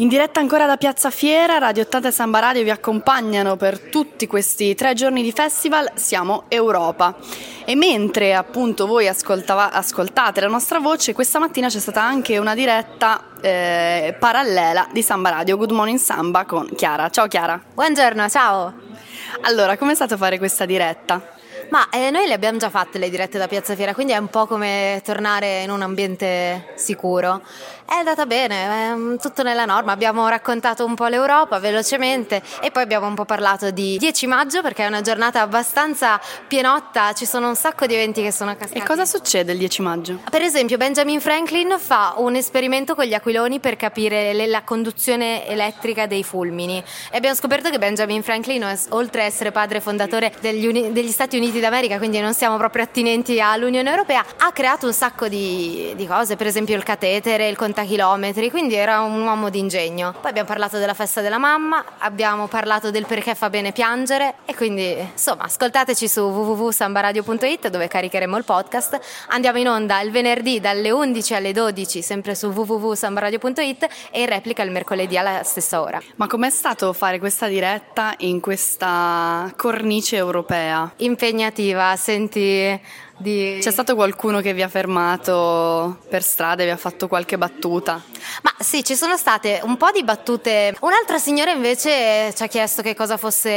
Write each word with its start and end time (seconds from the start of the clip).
In 0.00 0.08
diretta 0.08 0.40
ancora 0.40 0.64
da 0.64 0.78
Piazza 0.78 1.10
Fiera, 1.10 1.58
Radio 1.58 1.82
80 1.82 2.08
e 2.08 2.10
Samba 2.10 2.38
Radio 2.38 2.62
vi 2.62 2.70
accompagnano 2.70 3.56
per 3.56 3.78
tutti 3.78 4.26
questi 4.26 4.74
tre 4.74 4.94
giorni 4.94 5.22
di 5.22 5.30
festival, 5.30 5.90
siamo 5.92 6.44
Europa. 6.48 7.16
E 7.66 7.74
mentre 7.74 8.34
appunto 8.34 8.86
voi 8.86 9.08
ascoltate 9.08 10.40
la 10.40 10.46
nostra 10.46 10.78
voce, 10.78 11.12
questa 11.12 11.38
mattina 11.38 11.68
c'è 11.68 11.78
stata 11.78 12.00
anche 12.00 12.38
una 12.38 12.54
diretta 12.54 13.24
eh, 13.42 14.16
parallela 14.18 14.88
di 14.90 15.02
Samba 15.02 15.28
Radio, 15.28 15.58
Good 15.58 15.72
Morning 15.72 15.98
Samba 15.98 16.46
con 16.46 16.70
Chiara. 16.74 17.10
Ciao 17.10 17.26
Chiara. 17.26 17.62
Buongiorno, 17.74 18.26
ciao. 18.30 18.72
Allora, 19.42 19.76
com'è 19.76 19.94
stato 19.94 20.16
fare 20.16 20.38
questa 20.38 20.64
diretta? 20.64 21.38
Ma 21.70 21.88
eh, 21.88 22.10
noi 22.10 22.26
le 22.26 22.34
abbiamo 22.34 22.58
già 22.58 22.68
fatte 22.68 22.98
le 22.98 23.08
dirette 23.08 23.38
da 23.38 23.46
Piazza 23.46 23.76
Fiera, 23.76 23.94
quindi 23.94 24.12
è 24.12 24.16
un 24.16 24.26
po' 24.26 24.46
come 24.46 25.00
tornare 25.04 25.62
in 25.62 25.70
un 25.70 25.82
ambiente 25.82 26.72
sicuro. 26.74 27.42
È 27.86 27.94
andata 27.94 28.26
bene, 28.26 29.14
è 29.14 29.18
tutto 29.18 29.44
nella 29.44 29.64
norma. 29.64 29.92
Abbiamo 29.92 30.26
raccontato 30.28 30.84
un 30.84 30.96
po' 30.96 31.06
l'Europa 31.06 31.60
velocemente 31.60 32.42
e 32.60 32.72
poi 32.72 32.82
abbiamo 32.82 33.06
un 33.06 33.14
po' 33.14 33.24
parlato 33.24 33.70
di 33.70 33.98
10 33.98 34.26
maggio 34.26 34.62
perché 34.62 34.84
è 34.84 34.86
una 34.88 35.00
giornata 35.00 35.42
abbastanza 35.42 36.20
pienotta, 36.46 37.12
ci 37.12 37.24
sono 37.24 37.48
un 37.48 37.54
sacco 37.54 37.86
di 37.86 37.94
eventi 37.94 38.20
che 38.22 38.32
sono 38.32 38.56
cascati. 38.56 38.78
E 38.78 38.82
cosa 38.84 39.04
succede 39.04 39.52
il 39.52 39.58
10 39.58 39.82
maggio? 39.82 40.20
Per 40.28 40.42
esempio, 40.42 40.76
Benjamin 40.76 41.20
Franklin 41.20 41.76
fa 41.78 42.14
un 42.16 42.34
esperimento 42.34 42.96
con 42.96 43.04
gli 43.04 43.14
aquiloni 43.14 43.60
per 43.60 43.76
capire 43.76 44.34
la 44.46 44.62
conduzione 44.62 45.46
elettrica 45.46 46.06
dei 46.06 46.24
fulmini. 46.24 46.82
E 47.10 47.16
abbiamo 47.16 47.36
scoperto 47.36 47.70
che 47.70 47.78
Benjamin 47.78 48.24
Franklin, 48.24 48.76
oltre 48.90 49.22
ad 49.22 49.26
essere 49.28 49.52
padre 49.52 49.80
fondatore 49.80 50.32
degli, 50.40 50.90
degli 50.90 51.10
Stati 51.10 51.36
Uniti 51.36 51.58
d'America, 51.60 51.98
quindi 51.98 52.20
non 52.20 52.34
siamo 52.34 52.56
proprio 52.56 52.84
attinenti 52.84 53.40
all'Unione 53.40 53.90
Europea, 53.90 54.24
ha 54.38 54.52
creato 54.52 54.86
un 54.86 54.92
sacco 54.92 55.28
di, 55.28 55.92
di 55.96 56.06
cose, 56.06 56.36
per 56.36 56.46
esempio 56.46 56.74
il 56.76 56.82
catetere, 56.82 57.48
il 57.48 57.56
contachilometri, 57.56 58.50
quindi 58.50 58.74
era 58.74 59.00
un 59.00 59.20
uomo 59.22 59.50
di 59.50 59.58
ingegno. 59.58 60.14
Poi 60.20 60.30
abbiamo 60.30 60.48
parlato 60.48 60.78
della 60.78 60.94
festa 60.94 61.20
della 61.20 61.38
mamma, 61.38 61.84
abbiamo 61.98 62.46
parlato 62.46 62.90
del 62.90 63.06
perché 63.06 63.34
fa 63.34 63.50
bene 63.50 63.72
piangere 63.72 64.36
e 64.44 64.54
quindi 64.54 64.96
insomma 64.98 65.44
ascoltateci 65.44 66.08
su 66.08 66.20
www.sambaradio.it 66.20 67.68
dove 67.68 67.88
caricheremo 67.88 68.36
il 68.36 68.44
podcast. 68.44 68.98
Andiamo 69.28 69.58
in 69.58 69.68
onda 69.68 70.00
il 70.00 70.10
venerdì 70.10 70.60
dalle 70.60 70.90
11 70.90 71.34
alle 71.34 71.52
12 71.52 72.02
sempre 72.02 72.34
su 72.34 72.46
www.sambaradio.it 72.48 73.88
e 74.10 74.20
in 74.20 74.26
replica 74.26 74.62
il 74.62 74.70
mercoledì 74.70 75.16
alla 75.16 75.42
stessa 75.42 75.80
ora. 75.80 76.00
Ma 76.16 76.26
com'è 76.26 76.50
stato 76.50 76.92
fare 76.92 77.18
questa 77.18 77.46
diretta 77.46 78.14
in 78.18 78.40
questa 78.40 79.52
cornice 79.56 80.16
europea? 80.16 80.92
Impegnativa 80.96 81.48
impegnativa, 81.50 81.96
senti 81.96 82.80
di... 83.18 83.58
C'è 83.60 83.70
stato 83.70 83.94
qualcuno 83.94 84.40
che 84.40 84.54
vi 84.54 84.62
ha 84.62 84.68
fermato 84.68 85.98
per 86.08 86.22
strada 86.22 86.62
e 86.62 86.66
vi 86.66 86.72
ha 86.72 86.76
fatto 86.76 87.08
qualche 87.08 87.36
battuta? 87.36 88.02
Ma 88.42 88.54
sì, 88.58 88.82
ci 88.82 88.94
sono 88.94 89.16
state 89.16 89.60
un 89.64 89.76
po' 89.76 89.90
di 89.90 90.02
battute. 90.02 90.74
Un'altra 90.80 91.18
signora 91.18 91.50
invece 91.50 92.32
ci 92.34 92.42
ha 92.42 92.46
chiesto 92.46 92.80
che 92.80 92.94
cosa 92.94 93.16
fosse 93.16 93.50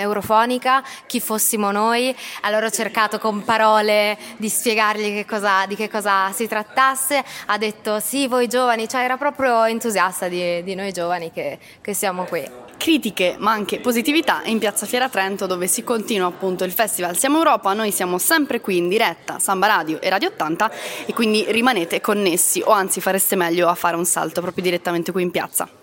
Eurofonica, 0.00 0.82
chi 1.06 1.20
fossimo 1.20 1.70
noi. 1.70 2.14
Allora 2.42 2.66
ho 2.66 2.70
cercato 2.70 3.18
con 3.18 3.44
parole 3.44 4.16
di 4.36 4.48
spiegargli 4.48 5.12
che 5.12 5.26
cosa, 5.26 5.66
di 5.66 5.76
che 5.76 5.90
cosa 5.90 6.32
si 6.32 6.46
trattasse. 6.46 7.22
Ha 7.46 7.58
detto 7.58 8.00
sì, 8.00 8.26
voi 8.26 8.48
giovani, 8.48 8.88
cioè 8.88 9.02
era 9.02 9.16
proprio 9.16 9.64
entusiasta 9.64 10.28
di, 10.28 10.62
di 10.62 10.74
noi 10.74 10.92
giovani 10.92 11.30
che, 11.30 11.58
che 11.82 11.92
siamo 11.92 12.24
qui 12.24 12.63
critiche 12.84 13.36
ma 13.38 13.50
anche 13.50 13.80
positività 13.80 14.42
in 14.44 14.58
Piazza 14.58 14.84
Fiera 14.84 15.08
Trento 15.08 15.46
dove 15.46 15.66
si 15.68 15.82
continua 15.82 16.26
appunto 16.26 16.64
il 16.64 16.70
festival 16.70 17.16
Siamo 17.16 17.38
Europa, 17.38 17.72
noi 17.72 17.90
siamo 17.90 18.18
sempre 18.18 18.60
qui 18.60 18.76
in 18.76 18.90
diretta, 18.90 19.38
Samba 19.38 19.68
Radio 19.68 20.02
e 20.02 20.10
Radio 20.10 20.28
80 20.28 20.70
e 21.06 21.14
quindi 21.14 21.46
rimanete 21.48 22.02
connessi 22.02 22.60
o 22.62 22.72
anzi 22.72 23.00
fareste 23.00 23.36
meglio 23.36 23.68
a 23.68 23.74
fare 23.74 23.96
un 23.96 24.04
salto 24.04 24.42
proprio 24.42 24.62
direttamente 24.62 25.12
qui 25.12 25.22
in 25.22 25.30
piazza. 25.30 25.66